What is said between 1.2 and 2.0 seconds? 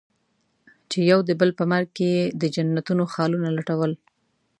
د بل په مرګ